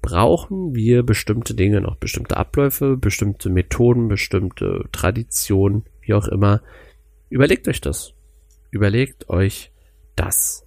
Brauchen 0.02 0.74
wir 0.74 1.04
bestimmte 1.04 1.54
Dinge 1.54 1.80
noch, 1.80 1.96
bestimmte 1.96 2.36
Abläufe, 2.36 2.96
bestimmte 2.96 3.48
Methoden, 3.48 4.08
bestimmte 4.08 4.84
Traditionen, 4.90 5.84
wie 6.00 6.12
auch 6.14 6.26
immer. 6.26 6.60
Überlegt 7.30 7.68
euch 7.68 7.80
das. 7.80 8.12
Überlegt 8.70 9.30
euch 9.30 9.70
das. 10.16 10.66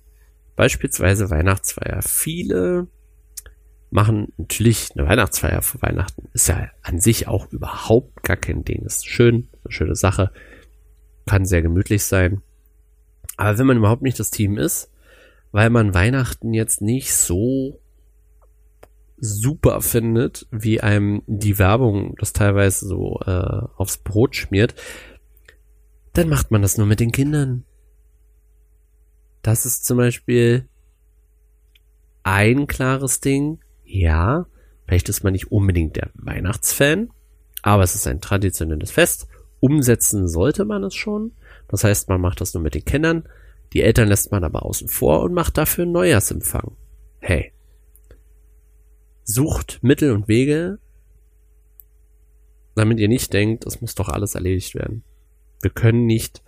Beispielsweise 0.56 1.30
Weihnachtsfeier. 1.30 2.02
Viele 2.02 2.88
machen 3.92 4.32
natürlich 4.38 4.90
eine 4.96 5.08
Weihnachtsfeier 5.08 5.62
vor 5.62 5.82
Weihnachten. 5.82 6.30
Ist 6.34 6.48
ja 6.48 6.70
an 6.82 7.02
sich 7.02 7.28
auch 7.28 7.52
überhaupt 7.52 8.24
gar 8.24 8.38
kein 8.38 8.64
Ding. 8.64 8.84
Ist 8.84 9.06
schön, 9.06 9.50
eine 9.64 9.72
schöne 9.72 9.96
Sache. 9.96 10.32
Kann 11.26 11.46
sehr 11.46 11.62
gemütlich 11.62 12.04
sein. 12.04 12.42
Aber 13.36 13.58
wenn 13.58 13.68
man 13.68 13.78
überhaupt 13.78 14.02
nicht 14.02 14.20
das 14.20 14.32
Team 14.32 14.58
ist, 14.58 14.92
weil 15.52 15.70
man 15.70 15.94
Weihnachten 15.94 16.54
jetzt 16.54 16.82
nicht 16.82 17.14
so 17.14 17.80
super 19.18 19.82
findet, 19.82 20.48
wie 20.52 20.82
einem 20.82 21.24
die 21.28 21.58
Werbung 21.58 22.16
das 22.20 22.34
teilweise 22.34 22.88
so 22.88 23.20
äh, 23.26 23.68
aufs 23.78 23.98
Brot 23.98 24.36
schmiert, 24.36 24.76
dann 26.14 26.30
macht 26.30 26.52
man 26.52 26.62
das 26.62 26.78
nur 26.78 26.88
mit 26.88 27.00
den 27.00 27.12
Kindern. 27.12 27.66
Das 29.42 29.66
ist 29.66 29.86
zum 29.86 29.98
Beispiel 29.98 30.68
ein 32.24 32.68
klares 32.68 33.20
Ding. 33.20 33.60
Ja, 33.84 34.48
vielleicht 34.86 35.10
ist 35.10 35.24
man 35.24 35.34
nicht 35.34 35.52
unbedingt 35.52 35.96
der 35.96 36.10
Weihnachtsfan, 36.16 37.12
aber 37.62 37.84
es 37.84 37.96
ist 37.96 38.08
ein 38.08 38.22
traditionelles 38.22 38.92
Fest. 38.92 39.28
Umsetzen 39.60 40.28
sollte 40.28 40.66
man 40.66 40.84
es 40.84 40.96
schon. 40.96 41.32
Das 41.68 41.84
heißt, 41.84 42.10
man 42.10 42.22
macht 42.22 42.42
das 42.42 42.54
nur 42.54 42.64
mit 42.64 42.76
den 42.76 42.86
Kindern. 42.86 43.28
Die 43.74 43.82
Eltern 43.82 44.08
lässt 44.08 44.32
man 44.32 44.44
aber 44.44 44.66
außen 44.66 44.88
vor 44.88 45.22
und 45.22 45.34
macht 45.34 45.58
dafür 45.58 45.84
einen 45.84 45.94
Neujahrsempfang. 45.94 46.76
Hey. 47.20 47.55
Sucht 49.26 49.80
Mittel 49.82 50.12
und 50.12 50.28
Wege, 50.28 50.80
damit 52.76 53.00
ihr 53.00 53.08
nicht 53.08 53.34
denkt, 53.34 53.66
es 53.66 53.82
muss 53.82 53.96
doch 53.96 54.10
alles 54.10 54.36
erledigt 54.36 54.76
werden. 54.76 55.04
Wir 55.62 55.72
können 55.72 56.06
nicht 56.06 56.44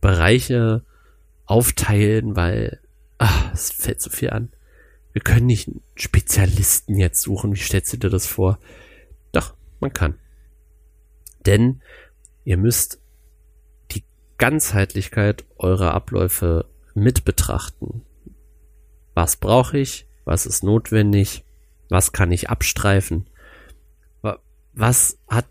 Bereiche 0.00 0.84
aufteilen, 1.46 2.36
weil 2.36 2.80
ach, 3.18 3.52
es 3.54 3.70
fällt 3.70 4.02
so 4.02 4.10
viel 4.10 4.30
an. 4.30 4.50
Wir 5.12 5.22
können 5.22 5.46
nicht 5.46 5.70
Spezialisten 5.94 6.96
jetzt 6.98 7.22
suchen. 7.22 7.54
Wie 7.54 7.58
stellst 7.60 7.92
du 7.92 7.96
dir 7.96 8.10
das 8.10 8.26
vor? 8.26 8.58
Doch, 9.32 9.54
man 9.80 9.92
kann. 9.92 10.18
Denn 11.46 11.82
ihr 12.44 12.56
müsst 12.56 13.00
die 13.92 14.04
Ganzheitlichkeit 14.38 15.44
eurer 15.56 15.94
Abläufe 15.94 16.66
mit 16.94 17.24
betrachten. 17.24 18.02
Was 19.14 19.36
brauche 19.36 19.78
ich? 19.78 20.06
Was 20.24 20.46
ist 20.46 20.62
notwendig? 20.62 21.44
Was 21.92 22.12
kann 22.12 22.32
ich 22.32 22.48
abstreifen? 22.48 23.28
Was 24.72 25.18
hat 25.28 25.44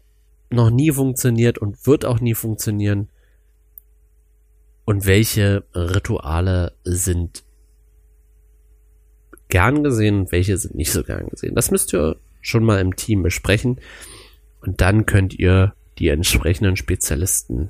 noch 0.49 0.71
nie 0.71 0.91
funktioniert 0.91 1.59
und 1.59 1.85
wird 1.85 2.03
auch 2.03 2.19
nie 2.19 2.33
funktionieren? 2.33 3.09
Und 4.83 5.05
welche 5.05 5.63
Rituale 5.75 6.73
sind 6.83 7.43
gern 9.49 9.83
gesehen 9.83 10.21
und 10.21 10.31
welche 10.31 10.57
sind 10.57 10.73
nicht 10.73 10.91
so 10.91 11.03
gern 11.03 11.27
gesehen. 11.27 11.53
Das 11.53 11.69
müsst 11.69 11.93
ihr 11.93 12.15
schon 12.41 12.63
mal 12.63 12.81
im 12.81 12.95
Team 12.95 13.21
besprechen 13.21 13.79
und 14.61 14.81
dann 14.81 15.05
könnt 15.05 15.35
ihr 15.35 15.75
die 15.99 16.07
entsprechenden 16.07 16.75
Spezialisten 16.75 17.69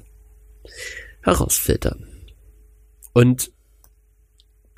herausfiltern. 1.23 2.07
Und 3.11 3.51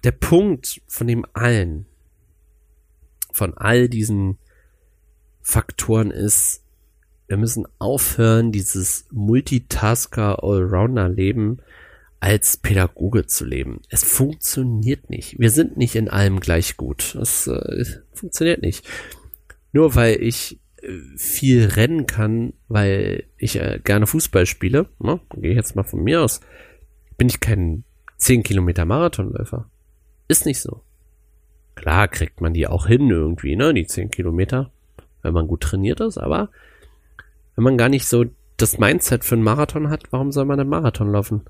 der 0.04 0.14
Punkt 0.14 0.82
von 0.88 1.06
dem 1.06 1.26
allen, 1.34 1.86
von 3.34 3.58
all 3.58 3.90
diesen 3.90 4.38
Faktoren 5.42 6.12
ist, 6.12 6.62
wir 7.28 7.36
müssen 7.38 7.66
aufhören, 7.80 8.52
dieses 8.52 9.08
Multitasker-Allrounder-Leben 9.12 11.58
als 12.20 12.58
Pädagoge 12.58 13.26
zu 13.26 13.44
leben. 13.44 13.82
Es 13.90 14.04
funktioniert 14.04 15.10
nicht. 15.10 15.40
Wir 15.40 15.50
sind 15.50 15.76
nicht 15.76 15.96
in 15.96 16.10
allem 16.10 16.40
gleich 16.40 16.78
gut. 16.78 17.16
Es 17.16 17.48
äh, 17.48 17.86
funktioniert 18.14 18.62
nicht. 18.62 18.88
Nur 19.74 19.96
weil 19.96 20.22
ich 20.22 20.62
äh, 20.82 21.00
viel 21.18 21.66
rennen 21.66 22.08
kann, 22.08 22.54
weil 22.70 23.26
ich 23.38 23.58
äh, 23.58 23.82
gerne 23.84 24.08
Fußball 24.08 24.46
spiele, 24.46 24.88
ne, 25.00 25.20
gehe 25.36 25.52
ich 25.52 25.58
jetzt 25.58 25.76
mal 25.76 25.84
von 25.84 26.02
mir 26.04 26.22
aus, 26.22 26.40
bin 27.18 27.28
ich 27.28 27.42
kein 27.42 27.84
10 28.18 28.44
Kilometer 28.44 28.86
Marathonläufer. 28.86 29.70
Ist 30.30 30.46
nicht 30.46 30.62
so. 30.62 30.82
Klar 31.76 32.08
kriegt 32.08 32.42
man 32.42 32.54
die 32.54 32.68
auch 32.68 32.88
hin 32.88 33.10
irgendwie, 33.10 33.56
ne, 33.56 33.74
die 33.74 33.86
10 33.86 34.12
Kilometer, 34.12 34.72
wenn 35.22 35.34
man 35.34 35.48
gut 35.48 35.62
trainiert 35.62 36.00
ist, 36.00 36.18
aber 36.18 36.50
wenn 37.56 37.64
man 37.64 37.78
gar 37.78 37.90
nicht 37.90 38.08
so 38.08 38.26
das 38.58 38.78
Mindset 38.78 39.26
für 39.26 39.36
einen 39.36 39.44
Marathon 39.44 39.90
hat, 39.90 40.04
warum 40.12 40.32
soll 40.32 40.46
man 40.46 40.60
einen 40.60 40.70
Marathon 40.70 41.12
laufen? 41.12 41.42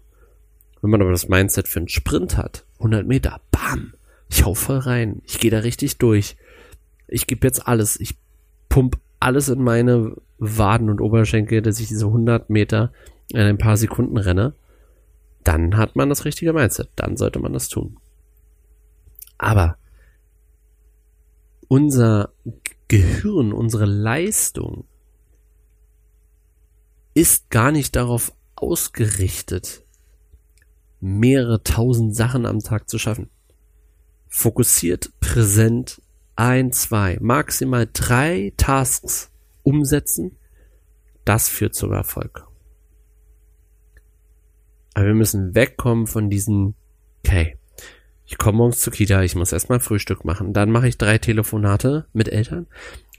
Wenn 0.81 0.89
man 0.89 1.01
aber 1.01 1.11
das 1.11 1.29
Mindset 1.29 1.67
für 1.67 1.79
einen 1.79 1.89
Sprint 1.89 2.37
hat, 2.37 2.65
100 2.79 3.05
Meter, 3.05 3.39
bam, 3.51 3.93
ich 4.29 4.45
hau 4.45 4.53
voll 4.53 4.79
rein, 4.79 5.21
ich 5.25 5.39
gehe 5.39 5.51
da 5.51 5.59
richtig 5.59 5.97
durch. 5.97 6.35
Ich 7.07 7.27
gebe 7.27 7.45
jetzt 7.45 7.67
alles, 7.67 7.99
ich 7.99 8.17
pump 8.69 8.97
alles 9.19 9.47
in 9.49 9.63
meine 9.63 10.15
Waden 10.39 10.89
und 10.89 10.99
Oberschenkel, 10.99 11.61
dass 11.61 11.79
ich 11.79 11.87
diese 11.87 12.07
100 12.07 12.49
Meter 12.49 12.91
in 13.29 13.39
ein 13.39 13.57
paar 13.57 13.77
Sekunden 13.77 14.17
renne, 14.17 14.53
dann 15.43 15.77
hat 15.77 15.95
man 15.95 16.09
das 16.09 16.25
richtige 16.25 16.53
Mindset, 16.53 16.89
dann 16.95 17.15
sollte 17.15 17.39
man 17.39 17.53
das 17.53 17.69
tun. 17.69 17.97
Aber 19.37 19.77
unser 21.73 22.31
Gehirn, 22.87 23.51
unsere 23.51 23.85
Leistung 23.85 24.85
ist 27.15 27.49
gar 27.49 27.71
nicht 27.71 27.95
darauf 27.95 28.31
ausgerichtet, 28.53 29.83
mehrere 30.99 31.63
tausend 31.63 32.15
Sachen 32.15 32.45
am 32.45 32.59
Tag 32.59 32.87
zu 32.87 32.99
schaffen. 32.99 33.31
Fokussiert, 34.27 35.19
präsent, 35.19 35.99
ein, 36.35 36.71
zwei, 36.71 37.17
maximal 37.19 37.89
drei 37.91 38.53
Tasks 38.55 39.31
umsetzen, 39.63 40.37
das 41.25 41.49
führt 41.49 41.73
zum 41.73 41.91
Erfolg. 41.91 42.47
Aber 44.93 45.07
wir 45.07 45.15
müssen 45.15 45.55
wegkommen 45.55 46.05
von 46.05 46.29
diesen, 46.29 46.75
okay, 47.25 47.57
ich 48.25 48.37
komme 48.37 48.57
morgens 48.57 48.79
zur 48.79 48.93
Kita, 48.93 49.21
ich 49.23 49.35
muss 49.35 49.51
erstmal 49.51 49.79
Frühstück 49.79 50.25
machen, 50.25 50.53
dann 50.53 50.71
mache 50.71 50.87
ich 50.87 50.97
drei 50.97 51.17
Telefonate 51.17 52.05
mit 52.13 52.29
Eltern, 52.29 52.67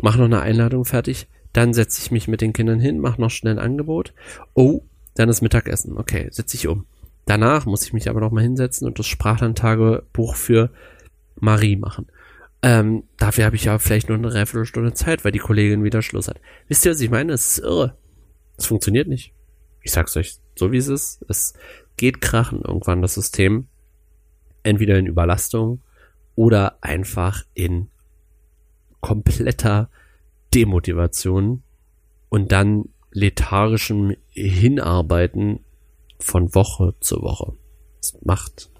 mache 0.01 0.19
noch 0.19 0.25
eine 0.25 0.41
Einladung 0.41 0.85
fertig, 0.85 1.29
dann 1.53 1.73
setze 1.73 2.01
ich 2.03 2.11
mich 2.11 2.27
mit 2.27 2.41
den 2.41 2.53
Kindern 2.53 2.81
hin, 2.81 2.99
mache 2.99 3.21
noch 3.21 3.31
schnell 3.31 3.55
ein 3.55 3.65
Angebot. 3.65 4.13
Oh, 4.55 4.83
dann 5.15 5.29
ist 5.29 5.41
Mittagessen. 5.41 5.97
Okay, 5.97 6.29
setze 6.31 6.57
ich 6.57 6.67
um. 6.67 6.87
Danach 7.27 7.65
muss 7.65 7.85
ich 7.85 7.93
mich 7.93 8.11
aber 8.11 8.21
noch 8.21 8.33
mal 8.33 8.43
hinsetzen 8.43 8.87
und 8.87 8.99
das 8.99 9.07
Sprachlerntagebuch 9.07 10.35
für 10.35 10.71
Marie 11.37 11.77
machen. 11.77 12.07
Ähm, 12.63 13.05
dafür 13.19 13.45
habe 13.45 13.57
ich 13.57 13.65
ja 13.65 13.79
vielleicht 13.79 14.09
nur 14.09 14.19
eine 14.19 14.29
Dreiviertelstunde 14.29 14.95
Zeit, 14.95 15.25
weil 15.25 15.33
die 15.33 15.39
Kollegin 15.39 15.85
wieder 15.85 16.03
Schluss 16.03 16.29
hat. 16.29 16.41
Wisst 16.69 16.85
ihr, 16.85 16.93
was 16.93 17.01
ich 17.01 17.11
meine? 17.11 17.33
Es 17.33 17.59
ist 17.59 17.65
irre. 17.65 17.97
Es 18.57 18.67
funktioniert 18.67 19.07
nicht. 19.07 19.33
Ich 19.83 19.93
sag's 19.93 20.17
euch 20.17 20.39
so, 20.57 20.73
wie 20.73 20.79
es 20.79 20.89
ist. 20.89 21.25
Es 21.29 21.55
geht 21.97 22.21
krachen 22.21 22.63
irgendwann 22.63 23.03
das 23.03 23.15
System. 23.15 23.69
Entweder 24.65 24.99
in 24.99 25.07
Überlastung 25.07 25.81
oder 26.35 26.79
einfach 26.81 27.45
in 27.55 27.89
kompletter 29.01 29.91
Demotivation 30.53 31.63
und 32.29 32.51
dann 32.51 32.89
lethargischem 33.13 34.17
Hinarbeiten 34.31 35.61
von 36.19 36.55
Woche 36.55 36.95
zu 37.01 37.23
Woche. 37.23 37.53
Es 38.01 38.17
macht 38.25 38.71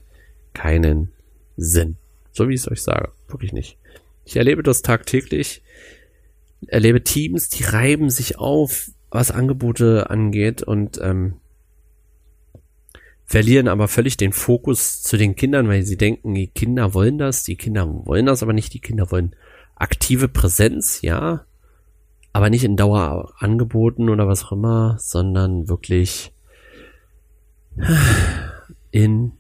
keinen 0.55 1.13
Sinn. 1.57 1.97
So 2.33 2.49
wie 2.49 2.55
ich 2.55 2.61
es 2.61 2.71
euch 2.71 2.83
sage. 2.83 3.13
Wirklich 3.29 3.53
nicht. 3.53 3.79
Ich 4.25 4.37
erlebe 4.37 4.63
das 4.63 4.83
tagtäglich. 4.83 5.63
Erlebe 6.67 7.05
Teams, 7.05 7.49
die 7.49 7.65
reiben 7.65 8.11
sich 8.11 8.39
auf, 8.39 8.91
was 9.11 9.31
Angebote 9.31 10.11
angeht 10.11 10.63
und 10.63 10.99
ähm, 11.03 11.35
verlieren 13.25 13.69
aber 13.69 13.89
völlig 13.89 14.17
den 14.17 14.33
Fokus 14.33 15.03
zu 15.03 15.17
den 15.17 15.35
Kindern, 15.35 15.69
weil 15.69 15.83
sie 15.83 15.97
denken, 15.97 16.35
die 16.35 16.49
Kinder 16.49 16.95
wollen 16.95 17.19
das, 17.19 17.45
die 17.45 17.57
Kinder 17.57 17.89
wollen 18.07 18.27
das 18.27 18.43
aber 18.43 18.53
nicht, 18.53 18.73
die 18.75 18.81
Kinder 18.81 19.11
wollen 19.11 19.35
aktive 19.77 20.29
Präsenz, 20.29 21.03
ja, 21.03 21.45
aber 22.33 22.51
nicht 22.51 22.65
in 22.65 22.77
Dauer 22.77 23.33
angeboten 23.39 24.11
oder 24.11 24.27
was 24.27 24.45
auch 24.45 24.53
immer, 24.53 24.97
sondern 24.99 25.69
wirklich 25.69 26.33
in 28.91 29.33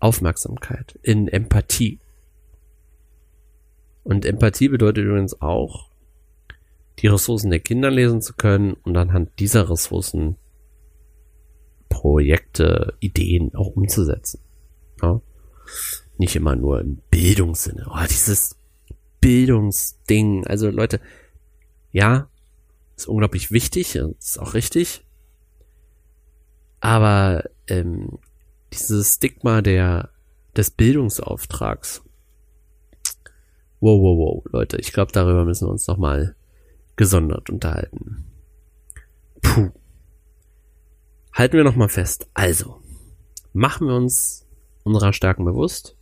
Aufmerksamkeit, 0.00 0.98
in 1.02 1.28
Empathie. 1.28 1.98
Und 4.04 4.24
Empathie 4.24 4.68
bedeutet 4.68 5.04
übrigens 5.04 5.40
auch, 5.42 5.88
die 7.00 7.08
Ressourcen 7.08 7.50
der 7.50 7.60
Kinder 7.60 7.90
lesen 7.90 8.22
zu 8.22 8.34
können 8.34 8.74
und 8.84 8.96
anhand 8.96 9.38
dieser 9.38 9.68
Ressourcen 9.70 10.36
Projekte, 11.88 12.94
Ideen 13.00 13.54
auch 13.54 13.68
umzusetzen. 13.68 14.40
Ja? 15.02 15.20
Nicht 16.18 16.36
immer 16.36 16.56
nur 16.56 16.80
im 16.80 16.98
Bildungssinne. 17.10 17.86
Oh, 17.90 18.06
dieses 18.08 18.56
Bildungsding. 19.20 20.46
Also 20.46 20.70
Leute, 20.70 21.00
ja, 21.92 22.28
ist 22.96 23.08
unglaublich 23.08 23.50
wichtig, 23.50 23.94
ist 23.94 24.38
auch 24.38 24.54
richtig. 24.54 25.04
Aber 26.80 27.44
ähm, 27.68 28.18
dieses 28.72 29.14
Stigma 29.14 29.62
der 29.62 30.10
des 30.56 30.70
Bildungsauftrags. 30.70 32.02
Wow, 33.80 34.00
wow, 34.02 34.18
wow, 34.18 34.44
Leute, 34.52 34.76
ich 34.78 34.92
glaube, 34.92 35.12
darüber 35.12 35.44
müssen 35.44 35.68
wir 35.68 35.70
uns 35.70 35.86
noch 35.86 35.98
mal 35.98 36.34
gesondert 36.96 37.48
unterhalten. 37.48 38.24
Puh. 39.40 39.70
Halten 41.38 41.56
wir 41.56 41.62
noch 41.62 41.76
mal 41.76 41.88
fest. 41.88 42.28
Also, 42.34 42.82
machen 43.52 43.86
wir 43.86 43.94
uns 43.94 44.44
unserer 44.82 45.12
Stärken 45.12 45.44
bewusst. 45.44 45.96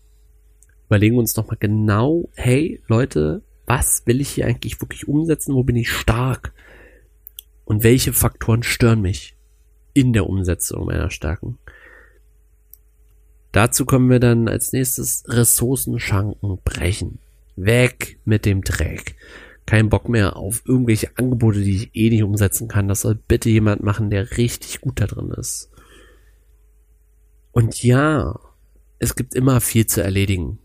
Überlegen 0.86 1.18
uns 1.18 1.36
noch 1.36 1.46
mal 1.48 1.58
genau, 1.60 2.30
hey, 2.36 2.80
Leute, 2.86 3.42
was 3.66 4.06
will 4.06 4.22
ich 4.22 4.30
hier 4.30 4.46
eigentlich 4.46 4.80
wirklich 4.80 5.06
umsetzen, 5.06 5.54
wo 5.54 5.62
bin 5.62 5.76
ich 5.76 5.92
stark 5.92 6.54
und 7.66 7.84
welche 7.84 8.14
Faktoren 8.14 8.62
stören 8.62 9.02
mich 9.02 9.36
in 9.92 10.14
der 10.14 10.26
Umsetzung 10.26 10.86
meiner 10.86 11.10
Stärken. 11.10 11.58
Dazu 13.52 13.84
kommen 13.84 14.08
wir 14.08 14.20
dann 14.20 14.48
als 14.48 14.72
nächstes 14.72 15.22
Ressourcenschanken 15.28 16.62
brechen. 16.64 17.18
Weg 17.56 18.18
mit 18.24 18.46
dem 18.46 18.62
Dreck. 18.62 19.15
Kein 19.66 19.88
Bock 19.88 20.08
mehr 20.08 20.36
auf 20.36 20.62
irgendwelche 20.64 21.16
Angebote, 21.16 21.60
die 21.60 21.76
ich 21.76 21.90
eh 21.94 22.10
nicht 22.10 22.22
umsetzen 22.22 22.68
kann. 22.68 22.88
Das 22.88 23.00
soll 23.02 23.16
bitte 23.16 23.50
jemand 23.50 23.82
machen, 23.82 24.10
der 24.10 24.36
richtig 24.36 24.80
gut 24.80 25.00
da 25.00 25.06
drin 25.06 25.30
ist. 25.32 25.70
Und 27.52 27.82
ja, 27.82 28.38
es 28.98 29.16
gibt 29.16 29.34
immer 29.34 29.60
viel 29.60 29.86
zu 29.86 30.02
erledigen. 30.02 30.58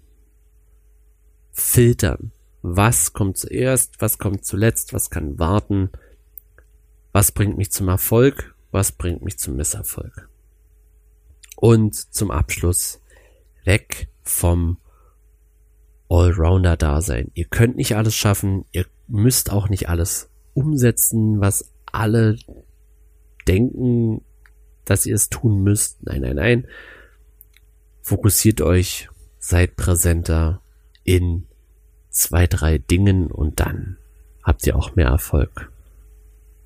Filtern 1.52 2.32
was 2.62 3.14
kommt 3.14 3.38
zuerst, 3.38 4.02
was 4.02 4.18
kommt 4.18 4.46
zuletzt, 4.46 4.94
was 4.94 5.10
kann 5.10 5.40
warten, 5.40 5.90
was 7.12 7.32
bringt 7.32 7.58
mich 7.58 7.72
zum 7.72 7.88
Erfolg, 7.88 8.56
was 8.72 8.92
bringt 8.92 9.24
mich 9.24 9.38
zum 9.40 9.56
Misserfolg. 9.56 10.30
Und 11.56 11.96
zum 11.96 12.32
Abschluss 12.32 13.02
weg 13.66 14.10
vom 14.24 14.78
Allrounder-Dasein. 16.12 17.32
Ihr 17.34 17.46
könnt 17.46 17.78
nicht 17.78 17.96
alles 17.96 18.16
schaffen, 18.16 18.66
ihr 18.74 18.86
müsst 19.08 19.52
auch 19.52 19.70
nicht 19.70 19.88
alles 19.88 20.30
umsetzen, 20.54 21.40
was 21.40 21.72
alle 21.92 22.38
denken, 23.48 24.22
dass 24.86 25.06
ihr 25.06 25.16
es 25.16 25.30
tun 25.30 25.64
müsst. 25.64 26.04
Nein, 26.04 26.22
nein, 26.22 26.36
nein. 26.36 26.68
Fokussiert 28.02 28.62
euch, 28.62 29.10
seid 29.40 29.78
präsenter 29.78 30.62
in 31.06 31.48
zwei, 32.10 32.46
drei 32.46 32.78
Dingen 32.78 33.32
und 33.32 33.62
dann 33.62 33.98
habt 34.44 34.68
ihr 34.68 34.76
auch 34.76 34.96
mehr 34.96 35.08
Erfolg. 35.08 35.72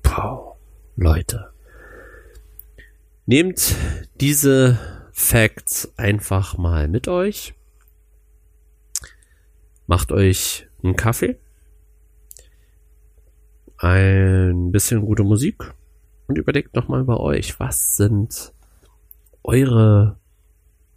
Wow, 0.02 0.56
Leute. 0.96 1.50
Nehmt 3.26 3.76
diese 4.20 4.78
Facts 5.12 5.92
einfach 5.96 6.58
mal 6.58 6.88
mit 6.88 7.06
euch. 7.06 7.54
Macht 9.86 10.10
euch 10.12 10.66
einen 10.82 10.96
Kaffee, 10.96 11.38
ein 13.78 14.72
bisschen 14.72 15.02
gute 15.02 15.22
Musik 15.22 15.74
und 16.26 16.38
überlegt 16.38 16.74
nochmal 16.74 17.02
über 17.02 17.20
euch, 17.20 17.60
was 17.60 17.96
sind 17.96 18.52
eure 19.44 20.18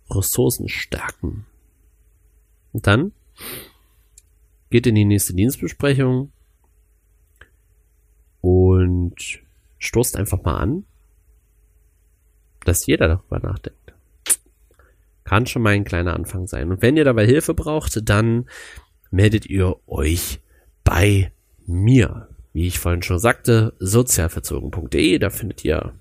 Ressourcenstärken. 0.10 1.46
Und 2.74 2.88
dann 2.88 3.12
geht 4.70 4.88
in 4.88 4.96
die 4.96 5.06
nächste 5.06 5.34
Dienstbesprechung 5.34 6.32
und 8.42 9.16
stoßt 9.78 10.16
einfach 10.16 10.42
mal 10.44 10.58
an, 10.58 10.86
dass 12.66 12.86
jeder 12.86 13.08
darüber 13.08 13.40
nachdenkt. 13.40 13.94
Kann 15.30 15.46
schon 15.46 15.62
mal 15.62 15.76
ein 15.76 15.84
kleiner 15.84 16.16
Anfang 16.16 16.48
sein. 16.48 16.72
Und 16.72 16.82
wenn 16.82 16.98
ihr 16.98 17.04
dabei 17.04 17.24
Hilfe 17.24 17.54
braucht, 17.54 18.10
dann 18.10 18.50
meldet 19.12 19.46
ihr 19.46 19.76
euch 19.86 20.40
bei 20.84 21.32
mir. 21.68 22.30
Wie 22.52 22.66
ich 22.66 22.80
vorhin 22.80 23.04
schon 23.04 23.20
sagte, 23.20 23.76
sozialverzogen.de, 23.78 25.20
da 25.20 25.30
findet 25.30 25.64
ihr 25.64 25.94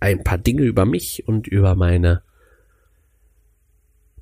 ein 0.00 0.24
paar 0.24 0.38
Dinge 0.38 0.62
über 0.62 0.86
mich 0.86 1.28
und 1.28 1.46
über 1.46 1.74
meine 1.74 2.22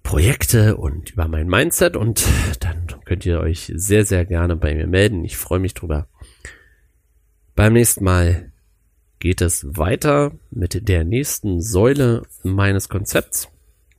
Projekte 0.02 0.76
und 0.76 1.10
über 1.10 1.28
mein 1.28 1.46
Mindset 1.46 1.96
und 1.96 2.26
dann 2.58 2.84
könnt 3.04 3.24
ihr 3.26 3.38
euch 3.38 3.72
sehr, 3.76 4.04
sehr 4.04 4.24
gerne 4.24 4.56
bei 4.56 4.74
mir 4.74 4.88
melden. 4.88 5.24
Ich 5.24 5.36
freue 5.36 5.60
mich 5.60 5.74
drüber. 5.74 6.08
Beim 7.54 7.74
nächsten 7.74 8.02
Mal 8.02 8.50
geht 9.20 9.40
es 9.40 9.64
weiter 9.68 10.32
mit 10.50 10.88
der 10.88 11.04
nächsten 11.04 11.60
Säule 11.60 12.26
meines 12.42 12.88
Konzepts. 12.88 13.48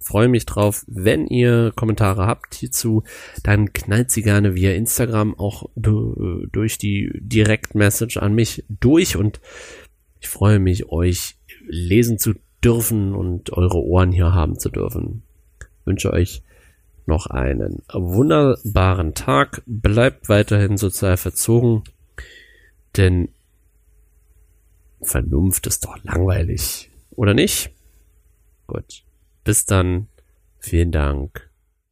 Freue 0.10 0.28
mich 0.28 0.48
drauf. 0.48 0.86
Wenn 0.88 1.28
ihr 1.28 1.72
Kommentare 1.76 2.26
habt 2.26 2.56
hierzu, 2.56 3.04
dann 3.44 3.74
knallt 3.74 4.10
sie 4.10 4.24
gerne 4.24 4.56
via 4.56 4.72
Instagram 4.72 5.38
auch 5.38 5.70
durch 5.76 6.80
die 6.80 7.12
Direktmessage 7.22 8.20
an 8.20 8.34
mich 8.34 8.66
durch 8.70 9.18
und 9.18 9.40
ich 10.20 10.28
freue 10.28 10.58
mich, 10.58 10.90
euch 10.90 11.38
lesen 11.68 12.18
zu 12.18 12.34
dürfen 12.64 13.14
und 13.14 13.54
eure 13.54 13.84
Ohren 13.84 14.12
hier 14.12 14.34
haben 14.34 14.58
zu 14.58 14.70
dürfen. 14.70 15.22
Ich 15.60 15.86
wünsche 15.86 16.12
euch 16.12 16.42
noch 17.06 17.28
einen 17.28 17.84
wunderbaren 17.94 19.14
Tag. 19.14 19.62
Bleibt 19.68 20.28
weiterhin 20.28 20.78
sozial 20.78 21.18
verzogen, 21.18 21.84
denn 22.98 23.30
Vernunft 25.04 25.68
ist 25.68 25.86
doch 25.86 26.04
langweilig, 26.04 26.90
oder 27.12 27.36
nicht? 27.36 27.70
Gut. 28.66 29.04
Bis 29.44 29.66
dann. 29.66 30.08
Vielen 30.60 30.92
Dank. 30.92 31.50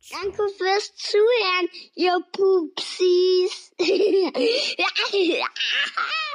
Danke 0.09 0.47
fürs 0.57 0.95
Zuhören, 0.95 1.67
ihr 1.95 2.17
Pupsis. 2.31 3.73